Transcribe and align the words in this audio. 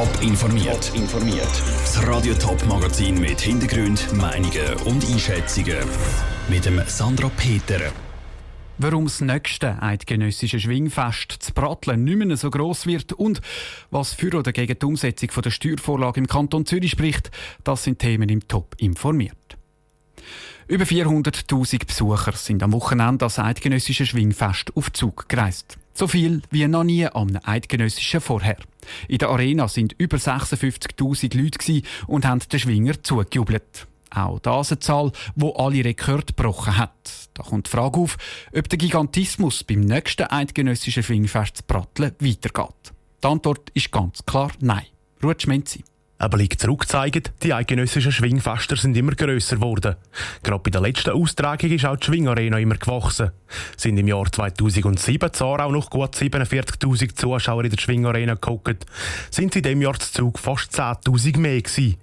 Top 0.00 0.22
informiert. 0.22 0.92
informiert. 0.94 1.62
Das 1.82 2.06
Radio 2.06 2.32
Top 2.32 2.64
Magazin 2.66 3.20
mit 3.20 3.38
Hintergrund, 3.38 4.10
Meinungen 4.14 4.72
und 4.86 5.04
Einschätzungen 5.04 5.76
mit 6.48 6.64
dem 6.64 6.80
Sandra 6.86 7.30
Peter. 7.36 7.92
Warum 8.78 9.04
das 9.04 9.20
nächste 9.20 9.82
eidgenössische 9.82 10.58
Schwingfest 10.58 11.32
zu 11.40 11.52
Bratteln 11.52 12.04
nicht 12.04 12.16
mehr 12.16 12.34
so 12.38 12.48
gross 12.48 12.86
wird 12.86 13.12
und 13.12 13.42
was 13.90 14.14
für 14.14 14.34
oder 14.34 14.52
gegen 14.52 14.78
die 14.78 14.86
Umsetzung 14.86 15.28
der 15.44 15.50
Steuervorlage 15.50 16.20
im 16.20 16.26
Kanton 16.26 16.64
Zürich 16.64 16.92
spricht, 16.92 17.30
das 17.62 17.84
sind 17.84 17.98
Themen 17.98 18.30
im 18.30 18.48
Top 18.48 18.74
informiert. 18.78 19.59
Über 20.70 20.84
400.000 20.84 21.84
Besucher 21.84 22.30
sind 22.30 22.62
am 22.62 22.72
Wochenende 22.72 23.18
das 23.18 23.40
eidgenössische 23.40 24.06
Schwingfest 24.06 24.70
auf 24.76 24.92
Zug 24.92 25.28
gereist. 25.28 25.78
So 25.94 26.06
viel 26.06 26.42
wie 26.52 26.68
noch 26.68 26.84
nie 26.84 27.06
am 27.06 27.36
eidgenössischen 27.42 28.20
vorher. 28.20 28.56
In 29.08 29.18
der 29.18 29.30
Arena 29.30 29.66
sind 29.66 29.96
über 29.98 30.16
56.000 30.18 31.36
Leute 31.36 31.82
und 32.06 32.24
haben 32.24 32.38
den 32.38 32.60
Schwinger 32.60 33.02
zugejubelt. 33.02 33.88
Auch 34.10 34.38
das 34.38 34.70
eine 34.70 34.78
Zahl, 34.78 35.10
die 35.34 35.52
alle 35.56 35.84
Rekorde 35.84 36.26
gebrochen 36.26 36.78
hat. 36.78 37.30
Da 37.34 37.42
kommt 37.42 37.66
die 37.66 37.70
Frage 37.70 37.98
auf, 37.98 38.16
ob 38.56 38.68
der 38.68 38.78
Gigantismus 38.78 39.64
beim 39.64 39.80
nächsten 39.80 40.28
eidgenössischen 40.30 41.02
Schwingfest 41.02 41.66
Bratteln 41.66 42.14
weitergeht. 42.20 42.92
Die 43.24 43.26
Antwort 43.26 43.70
ist 43.74 43.90
ganz 43.90 44.24
klar 44.24 44.52
Nein. 44.60 44.86
Ruhe 45.20 45.34
Schmenzi. 45.36 45.82
Aber 46.20 46.36
liegt 46.36 46.60
zurückgezeigt, 46.60 47.32
die 47.42 47.54
eidgenössischen 47.54 48.12
Schwingfester 48.12 48.76
sind 48.76 48.94
immer 48.94 49.12
grösser 49.12 49.56
geworden. 49.56 49.96
Gerade 50.42 50.62
bei 50.62 50.70
der 50.70 50.82
letzten 50.82 51.12
Austragung 51.12 51.70
ist 51.70 51.86
auch 51.86 51.96
die 51.96 52.04
Schwingarena 52.04 52.58
immer 52.58 52.76
gewachsen. 52.76 53.30
Sind 53.78 53.96
im 53.96 54.06
Jahr 54.06 54.30
2007 54.30 55.32
zwar 55.32 55.64
auch 55.64 55.72
noch 55.72 55.88
gut 55.88 56.14
47.000 56.14 57.14
Zuschauer 57.14 57.64
in 57.64 57.70
der 57.70 57.78
Schwingarena 57.78 58.34
geguckt, 58.34 58.84
sind 59.30 59.54
sie 59.54 59.60
in 59.60 59.62
diesem 59.62 59.80
Jahr 59.80 59.98
zu 59.98 60.12
Zug 60.12 60.38
fast 60.38 60.78
10.000 60.78 61.38
mehr 61.38 61.62
gewesen. 61.62 61.96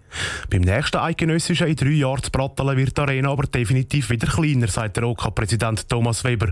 Beim 0.50 0.62
nächsten 0.62 0.98
Eidgenössischen 0.98 1.68
in 1.68 1.76
drei 1.76 1.90
Jahren 1.90 2.24
zu 2.24 2.32
Bratteln 2.32 2.78
wird 2.78 2.98
die 2.98 3.02
Arena 3.02 3.30
aber 3.30 3.44
definitiv 3.44 4.10
wieder 4.10 4.28
kleiner, 4.28 4.68
sagt 4.68 4.98
der 4.98 5.04
OK-Präsident 5.04 5.90
Thomas 5.90 6.24
Weber. 6.24 6.52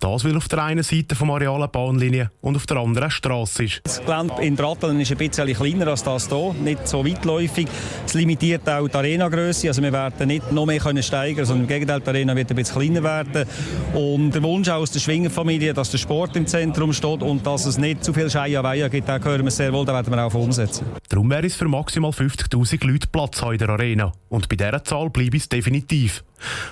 Das, 0.00 0.24
weil 0.24 0.36
auf 0.36 0.48
der 0.48 0.64
einen 0.64 0.82
Seite 0.82 1.14
vom 1.14 1.30
Areal 1.30 1.56
eine 1.56 1.68
Bahnlinie 1.68 2.30
und 2.40 2.56
auf 2.56 2.66
der 2.66 2.78
anderen 2.78 3.10
Straße 3.10 3.64
ist. 3.64 3.80
Das 3.84 4.02
Gelände 4.04 4.34
in 4.42 4.56
Bratteln 4.56 5.00
ist 5.00 5.10
ein 5.10 5.18
bisschen 5.18 5.52
kleiner 5.54 5.88
als 5.88 6.02
das 6.02 6.28
hier, 6.28 6.54
nicht 6.54 6.88
so 6.88 7.04
weitläufig. 7.04 7.66
Es 8.06 8.14
limitiert 8.14 8.68
auch 8.68 8.88
die 8.88 8.96
Arenagröße, 8.96 9.68
also 9.68 9.82
wir 9.82 9.92
werden 9.92 10.28
nicht 10.28 10.50
noch 10.52 10.66
mehr 10.66 10.78
können 10.78 11.02
steigern, 11.02 11.44
sondern 11.44 11.64
im 11.64 11.68
Gegenteil, 11.68 12.00
die 12.00 12.08
Arena 12.08 12.34
wird 12.36 12.50
ein 12.50 12.56
bisschen 12.56 12.80
kleiner 12.80 13.02
werden. 13.02 13.48
Und 13.94 14.32
der 14.32 14.42
Wunsch 14.42 14.68
aus 14.68 14.90
der 14.90 15.00
Schwingerfamilie, 15.00 15.74
dass 15.74 15.90
der 15.90 15.98
Sport 15.98 16.36
im 16.36 16.46
Zentrum 16.46 16.92
steht 16.92 17.22
und 17.22 17.46
dass 17.46 17.66
es 17.66 17.78
nicht 17.78 18.04
zu 18.04 18.12
viel 18.12 18.30
Scheia 18.30 18.88
gibt, 18.88 19.08
da 19.08 19.18
hören 19.18 19.44
wir 19.44 19.50
sehr 19.50 19.72
wohl, 19.72 19.84
da 19.84 19.94
werden 19.94 20.12
wir 20.12 20.24
auch 20.24 20.34
umsetzen. 20.34 20.86
Darum 21.08 21.30
wäre 21.30 21.46
es 21.46 21.54
für 21.54 21.68
maximal 21.68 22.10
50'000 22.10 22.86
Leute 22.86 22.97
Platz 23.06 23.42
in 23.42 23.58
der 23.58 23.68
Arena. 23.70 24.12
Und 24.28 24.48
bei 24.48 24.56
dieser 24.56 24.82
Zahl 24.84 25.10
bleibe 25.10 25.36
es 25.36 25.48
definitiv. 25.48 26.24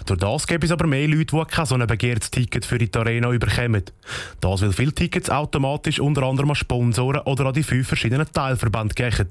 Durch 0.07 0.21
das 0.21 0.47
gibt 0.47 0.65
es 0.65 0.71
aber 0.71 0.87
mehr 0.87 1.09
Leute, 1.09 1.37
die 1.37 1.45
kein 1.49 1.67
so 1.67 1.75
ein 1.75 1.87
begehrtes 1.87 2.31
Ticket 2.31 2.65
für 2.65 2.79
die 2.79 2.91
Arena 2.95 3.31
überkommen. 3.31 3.83
Das, 4.41 4.63
weil 4.63 4.73
viele 4.73 4.93
Tickets 4.93 5.31
automatisch 5.31 6.01
unter 6.01 6.23
anderem 6.23 6.51
an 6.51 6.57
Sponsoren 6.57 7.23
oder 7.23 7.47
an 7.47 7.53
die 7.53 7.63
fünf 7.63 7.89
verschiedenen 7.89 8.27
Teilverbände 8.33 8.95
gehen. 8.95 9.29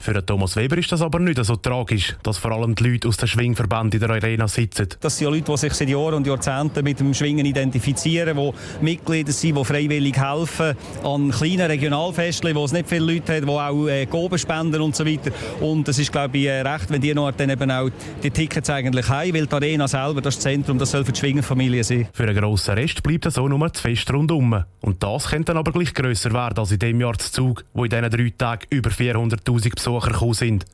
Für 0.00 0.24
Thomas 0.24 0.56
Weber 0.56 0.78
ist 0.78 0.90
das 0.92 1.02
aber 1.02 1.18
nicht 1.18 1.44
so 1.44 1.56
tragisch, 1.56 2.16
dass 2.22 2.38
vor 2.38 2.52
allem 2.52 2.74
die 2.74 2.84
Leute 2.84 3.08
aus 3.08 3.16
den 3.16 3.28
Schwingverbänden 3.28 4.00
in 4.00 4.06
der 4.06 4.16
Arena 4.16 4.48
sitzen. 4.48 4.88
Das 5.00 5.16
sind 5.16 5.26
ja 5.26 5.30
Leute, 5.30 5.52
die 5.52 5.56
sich 5.56 5.74
seit 5.74 5.88
Jahren 5.88 6.14
und 6.14 6.26
Jahrzehnten 6.26 6.84
mit 6.84 7.00
dem 7.00 7.14
Schwingen 7.14 7.46
identifizieren, 7.46 8.36
die 8.36 8.84
Mitglieder 8.84 9.32
sind, 9.32 9.56
die 9.56 9.64
freiwillig 9.64 10.16
helfen 10.16 10.76
an 11.04 11.30
kleinen 11.30 11.66
Regionalfesten, 11.66 12.54
wo 12.54 12.64
es 12.64 12.72
nicht 12.72 12.88
viele 12.88 13.12
Leute 13.12 13.36
hat, 13.36 13.44
die 13.44 13.48
auch 13.48 13.88
äh, 13.88 14.06
Goben 14.06 14.38
spenden 14.38 14.80
und 14.80 14.96
so 14.96 15.06
weiter. 15.06 15.30
Und 15.60 15.88
es 15.88 15.98
ist, 15.98 16.12
glaube 16.12 16.38
ich, 16.38 16.46
äh, 16.46 16.60
recht, 16.62 16.90
wenn 16.90 17.00
die 17.00 17.14
noch 17.14 17.30
dann 17.32 17.50
eben 17.50 17.70
auch 17.70 17.90
die 18.22 18.30
Tickets 18.30 18.70
eigentlich 18.70 19.08
haben, 19.08 19.34
weil 19.34 19.46
die 19.46 19.54
Arena 19.54 19.67
selber, 19.88 20.20
das 20.20 20.40
Zentrum, 20.40 20.78
das 20.78 20.90
soll 20.90 21.04
für 21.04 21.12
die 21.12 21.20
Schwingerfamilie 21.20 21.84
sein. 21.84 22.08
Für 22.12 22.24
einen 22.24 22.36
grossen 22.36 22.74
Rest 22.74 23.02
bleibt 23.02 23.26
es 23.26 23.38
auch 23.38 23.48
nur 23.48 23.68
das 23.68 23.80
Fest 23.80 24.10
rundum. 24.12 24.64
Und 24.80 25.02
das 25.02 25.28
könnte 25.28 25.46
dann 25.46 25.58
aber 25.58 25.72
gleich 25.72 25.92
grösser 25.92 26.32
werden 26.32 26.58
als 26.58 26.72
in 26.72 26.78
dem 26.78 27.00
Jahr 27.00 27.18
zu 27.18 27.30
Zug, 27.30 27.64
wo 27.74 27.84
in 27.84 27.90
diesen 27.90 28.10
drei 28.10 28.32
Tagen 28.36 28.66
über 28.70 28.90
400'000 28.90 29.74
Besucher 29.74 30.10
gekommen 30.10 30.34
sind. 30.34 30.64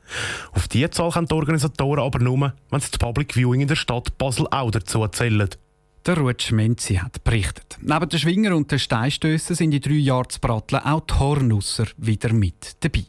Auf 0.53 0.69
diese 0.69 0.91
Zahl 0.91 1.11
können 1.11 1.27
die 1.27 1.35
Organisatoren 1.35 2.05
aber 2.05 2.19
nur, 2.19 2.53
wenn 2.71 2.81
sie 2.81 2.91
das 2.91 2.99
Public 2.99 3.35
Viewing 3.35 3.63
in 3.63 3.69
der 3.69 3.77
Stadt 3.77 4.17
Basel 4.19 4.47
auch 4.51 4.71
dazu 4.71 5.07
zählen. 5.09 5.49
Der 6.07 6.19
Rutsch 6.19 6.53
Menzi 6.53 6.97
hat 6.97 7.25
berichtet. 7.25 7.79
Neben 7.81 8.09
den 8.09 8.19
Schwinger 8.19 8.55
und 8.55 8.71
den 8.71 8.79
Steinstössen 8.79 9.57
sind 9.57 9.73
in 9.73 9.81
drei 9.81 9.95
Jahren 9.95 10.29
zu 10.29 10.39
Bratteln 10.39 10.83
auch 10.83 11.01
die 11.01 11.15
Hornusser 11.15 11.87
wieder 11.97 12.33
mit 12.33 12.77
dabei. 12.81 13.05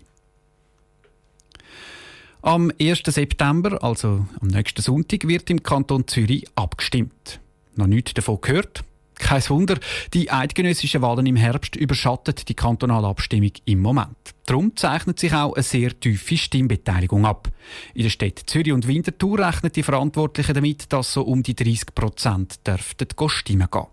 Am 2.45 2.71
1. 2.79 3.01
September, 3.07 3.81
also 3.83 4.27
am 4.39 4.47
nächsten 4.49 4.79
Sonntag, 4.79 5.27
wird 5.27 5.49
im 5.49 5.63
Kanton 5.63 6.07
Zürich 6.07 6.45
abgestimmt. 6.53 7.39
Noch 7.75 7.87
nichts 7.87 8.13
davon 8.13 8.39
gehört? 8.39 8.83
Kein 9.15 9.41
Wunder, 9.49 9.79
die 10.13 10.29
eidgenössischen 10.29 11.01
Wahlen 11.01 11.25
im 11.25 11.37
Herbst 11.37 11.75
überschattet 11.75 12.47
die 12.47 12.53
kantonale 12.53 13.07
Abstimmung 13.07 13.49
im 13.65 13.81
Moment. 13.81 14.15
Darum 14.45 14.75
zeichnet 14.75 15.17
sich 15.17 15.33
auch 15.33 15.55
eine 15.55 15.63
sehr 15.63 15.99
tiefe 15.99 16.37
Stimmbeteiligung 16.37 17.25
ab. 17.25 17.49
In 17.95 18.03
der 18.03 18.11
Städten 18.11 18.45
Zürich 18.45 18.73
und 18.73 18.87
Winterthur 18.87 19.39
rechnen 19.39 19.71
die 19.71 19.81
Verantwortlichen 19.81 20.53
damit, 20.53 20.93
dass 20.93 21.13
so 21.13 21.23
um 21.23 21.41
die 21.41 21.55
30 21.55 21.95
Prozent 21.95 22.67
dürften 22.67 23.07
stimmen 23.27 23.69
gehen. 23.71 23.87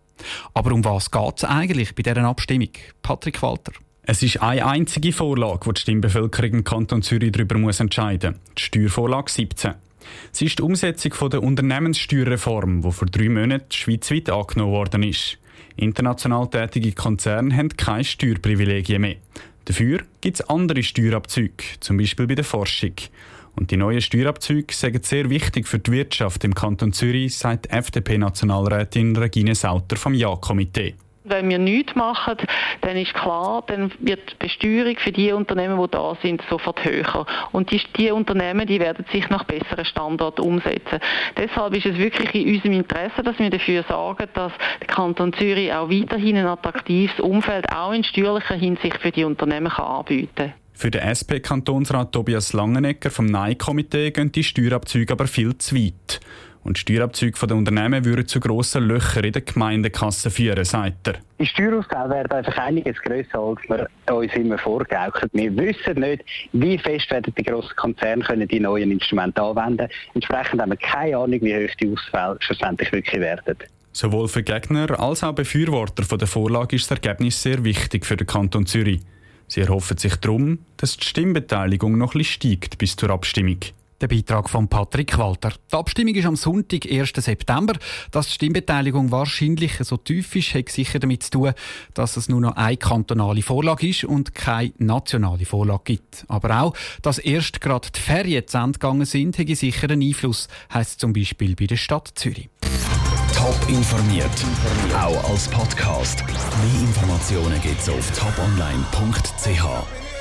Aber 0.53 0.73
um 0.73 0.85
was 0.85 1.11
geht 1.11 1.39
es 1.39 1.45
eigentlich 1.45 1.95
bei 1.95 2.03
dieser 2.03 2.23
Abstimmung? 2.25 2.69
Patrick 3.01 3.41
Walter. 3.41 3.73
Es 4.05 4.21
ist 4.21 4.43
eine 4.43 4.67
einzige 4.67 5.13
Vorlage, 5.13 5.61
die 5.65 5.75
die 5.75 5.81
Stimmbevölkerung 5.81 6.51
im 6.55 6.65
Kanton 6.65 7.03
Zürich 7.03 7.31
darüber 7.31 7.57
muss 7.57 7.79
entscheiden 7.79 8.33
muss. 8.33 8.55
Die 8.59 8.63
Steuervorlage 8.63 9.31
17. 9.31 9.75
Sie 10.33 10.47
ist 10.47 10.59
die 10.59 10.63
Umsetzung 10.63 11.31
der 11.31 11.41
Unternehmenssteuerreform, 11.41 12.83
die 12.83 12.91
vor 12.91 13.07
drei 13.07 13.29
Monaten 13.29 13.71
schweizweit 13.71 14.29
angenommen 14.29 14.73
worden 14.73 15.05
ist. 15.05 15.39
International 15.77 16.51
tätige 16.51 16.91
Konzerne 16.91 17.57
haben 17.57 17.69
keine 17.77 18.03
Steuerprivilegien 18.03 19.01
mehr. 19.01 19.17
Dafür 19.67 20.01
gibt 20.21 20.41
es 20.41 20.49
andere 20.49 20.83
Steuerabzüge, 20.83 21.63
zum 21.79 21.97
Beispiel 21.97 22.27
bei 22.27 22.35
der 22.35 22.45
Forschung. 22.45 22.95
Und 23.55 23.71
die 23.71 23.77
neuen 23.77 24.01
Steuerabzüge 24.01 24.75
sind 24.75 25.07
sehr 25.07 25.31
wichtig 25.31 25.69
für 25.69 25.79
die 25.79 25.93
Wirtschaft 25.93 26.43
im 26.43 26.57
Kanton 26.57 26.93
Zürich, 26.93 27.37
sagt 27.37 27.71
FDP-Nationalrätin 27.71 29.15
Regine 29.15 29.55
Sauter 29.55 29.95
vom 29.95 30.15
Ja-Komitee. 30.15 30.97
Wenn 31.25 31.49
wir 31.49 31.59
nichts 31.59 31.95
machen, 31.95 32.37
dann 32.81 32.97
ist 32.97 33.15
klar, 33.15 33.63
dann 33.69 33.93
wird 34.01 34.33
die 34.33 34.37
Besteuerung 34.39 34.97
für 34.97 35.13
die 35.13 35.31
Unternehmen, 35.33 35.81
die 35.81 35.91
da 35.91 36.17
sind, 36.21 36.43
sofort 36.51 36.85
höher. 36.85 37.27
Und 37.53 37.71
die, 37.71 37.81
die 37.97 38.11
Unternehmen, 38.11 38.67
die 38.67 38.81
werden 38.81 39.05
sich 39.13 39.29
nach 39.29 39.45
besseren 39.45 39.85
Standorten 39.85 40.43
umsetzen. 40.43 40.99
Deshalb 41.37 41.77
ist 41.77 41.87
es 41.87 41.97
wirklich 41.97 42.35
in 42.35 42.55
unserem 42.55 42.73
Interesse, 42.73 43.23
dass 43.23 43.39
wir 43.39 43.51
dafür 43.51 43.85
sorgen, 43.89 44.27
dass 44.35 44.53
der 44.81 44.89
Kanton 44.89 45.33
Zürich 45.35 45.73
auch 45.73 45.89
weiterhin 45.89 46.37
ein 46.39 46.47
attraktives 46.47 47.21
Umfeld 47.21 47.71
auch 47.73 47.93
in 47.93 48.03
steuerlicher 48.03 48.57
Hinsicht 48.57 48.99
für 48.99 49.13
die 49.13 49.25
Unternehmen 49.25 49.71
kann 49.71 49.87
anbieten 49.87 50.35
kann. 50.35 50.53
Für 50.75 50.91
den 50.91 51.03
SP-Kantonsrat 51.03 52.13
Tobias 52.13 52.53
Langenegger 52.55 53.11
vom 53.11 53.27
Nein-Komitee 53.27 54.11
gehen 54.11 54.33
die 54.33 54.43
Steuerabzüge 54.43 55.13
aber 55.13 55.29
viel 55.29 55.57
zu 55.59 55.77
weit. 55.77 56.21
Und 56.65 56.79
Steuerabzüge 56.79 57.47
der 57.47 57.57
Unternehmen 57.57 58.05
würden 58.05 58.27
zu 58.29 58.39
grossen 58.39 58.85
Löchern 58.85 59.25
in 59.25 59.33
der 59.33 59.43
Gemeindekasse 59.43 60.31
führen, 60.31 60.65
sagt 60.65 61.09
er. 61.09 61.15
Die 61.41 61.47
Steuerausgaben 61.47 62.13
werden 62.13 62.31
einfach 62.31 62.57
einiges 62.57 62.97
grösser, 63.03 63.41
als 63.41 63.61
wir 63.69 63.89
uns 64.15 64.33
immer 64.35 64.59
vorgaukelt. 64.59 65.31
Wir 65.33 65.57
wissen 65.57 66.01
nicht, 66.01 66.25
wie 66.53 66.79
fest 66.79 67.11
werden 67.11 67.35
die 67.37 67.43
grossen 67.43 67.75
Konzerne 67.77 68.23
können 68.23 68.47
die 68.47 68.61
neuen 68.61 68.93
Instrumente 68.93 69.43
anwenden 69.43 69.89
Entsprechend 70.15 70.61
haben 70.61 70.71
wir 70.71 70.77
keine 70.77 71.17
Ahnung, 71.17 71.41
wie 71.43 71.55
hoch 71.55 71.75
die 71.81 71.93
Ausfälle 71.93 72.37
schlussendlich 72.41 72.93
wirklich 72.93 73.21
werden. 73.21 73.57
Sowohl 73.93 74.29
für 74.29 74.43
Gegner 74.43 74.99
als 74.99 75.23
auch 75.23 75.35
Befürworter 75.35 76.05
von 76.05 76.19
der 76.19 76.29
Vorlage 76.29 76.77
ist 76.77 76.91
das 76.91 76.99
Ergebnis 76.99 77.43
sehr 77.43 77.63
wichtig 77.65 78.07
für 78.07 78.17
den 78.17 78.27
Kanton 78.27 78.67
Zürich. 78.67 79.01
Sie 79.49 79.61
erhoffen 79.61 79.99
sich 79.99 80.17
darum, 80.17 80.61
dass 80.79 80.97
die 80.97 81.05
Stimmbeteiligung 81.05 81.99
noch 81.99 82.15
ein 82.15 82.25
steigt 82.25 82.79
bis 82.79 82.97
zur 82.97 83.11
Abstimmung. 83.11 83.59
Der 84.03 84.09
Beitrag 84.09 84.51
von 84.51 84.67
Patrick 84.67 85.17
Walter. 85.17 85.53
Die 85.71 85.77
Abstimmung 85.77 86.17
ist 86.17 86.27
am 86.27 86.35
Sonntag, 86.35 86.91
1. 86.91 87.13
September. 87.15 87.75
Dass 88.11 88.27
die 88.27 88.33
Stimmbeteiligung 88.33 89.13
wahrscheinlich 89.13 89.75
so 89.79 89.97
tief 89.97 90.35
ist, 90.35 90.57
hat 90.57 90.71
sicher 90.71 90.99
damit 90.99 91.23
zu 91.23 91.31
tun, 91.31 91.53
dass 91.95 92.17
es 92.17 92.29
nur 92.29 92.41
noch 92.41 92.57
eine 92.57 92.77
kantonale 92.77 93.43
Vorlage 93.43 93.87
ist 93.87 94.03
und 94.03 94.35
keine 94.35 94.73
nationale 94.79 95.45
Vorlage 95.45 95.85
gibt. 95.85 96.25
Aber 96.27 96.63
auch, 96.63 96.75
dass 97.03 97.19
erst 97.19 97.61
gerade 97.61 97.91
die 97.95 98.01
Ferien 98.01 98.45
zu 98.49 98.59
Ende 98.59 98.81
gegangen 98.81 99.05
sind, 99.05 99.39
hat 99.39 99.47
sicher 99.47 99.89
einen 99.89 100.03
Einfluss, 100.03 100.49
heisst 100.75 100.99
zum 100.99 101.13
Beispiel 101.13 101.55
bei 101.55 101.67
der 101.67 101.77
Stadt 101.77 102.11
Zürich. 102.17 102.49
Top 103.37 103.57
informiert, 103.69 104.27
auch 105.01 105.31
als 105.31 105.47
Podcast. 105.47 106.25
Mehr 106.27 106.81
Informationen 106.89 107.63
gibt 107.63 107.81
es 107.81 107.89
auf 107.89 108.11
toponline.ch. 108.19 110.12